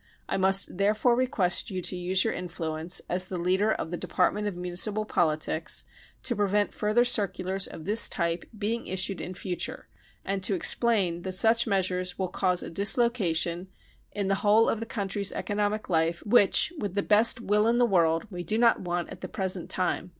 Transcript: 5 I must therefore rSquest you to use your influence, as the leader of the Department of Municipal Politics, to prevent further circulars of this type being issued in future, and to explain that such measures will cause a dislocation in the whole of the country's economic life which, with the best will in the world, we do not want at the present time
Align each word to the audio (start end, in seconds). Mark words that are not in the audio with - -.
5 0.25 0.25
I 0.33 0.37
must 0.37 0.77
therefore 0.79 1.15
rSquest 1.15 1.69
you 1.69 1.79
to 1.83 1.95
use 1.95 2.23
your 2.23 2.33
influence, 2.33 3.03
as 3.07 3.27
the 3.27 3.37
leader 3.37 3.71
of 3.71 3.91
the 3.91 3.97
Department 3.97 4.47
of 4.47 4.55
Municipal 4.55 5.05
Politics, 5.05 5.83
to 6.23 6.35
prevent 6.35 6.73
further 6.73 7.05
circulars 7.05 7.67
of 7.67 7.85
this 7.85 8.09
type 8.09 8.43
being 8.57 8.87
issued 8.87 9.21
in 9.21 9.35
future, 9.35 9.87
and 10.25 10.41
to 10.41 10.55
explain 10.55 11.21
that 11.21 11.33
such 11.33 11.67
measures 11.67 12.17
will 12.17 12.29
cause 12.29 12.63
a 12.63 12.71
dislocation 12.71 13.67
in 14.11 14.27
the 14.27 14.41
whole 14.41 14.67
of 14.69 14.79
the 14.79 14.87
country's 14.87 15.33
economic 15.33 15.87
life 15.87 16.25
which, 16.25 16.73
with 16.79 16.95
the 16.95 17.03
best 17.03 17.39
will 17.39 17.67
in 17.67 17.77
the 17.77 17.85
world, 17.85 18.25
we 18.31 18.43
do 18.43 18.57
not 18.57 18.79
want 18.81 19.07
at 19.11 19.21
the 19.21 19.27
present 19.29 19.69
time 19.69 20.09